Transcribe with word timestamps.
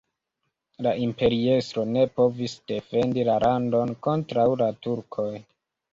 La 0.85 0.93
imperiestro 1.07 1.83
ne 1.97 2.07
povis 2.21 2.55
defendi 2.71 3.27
la 3.31 3.37
landon 3.47 3.95
kontraŭ 4.07 4.51
la 4.63 4.75
turkoj. 4.87 5.29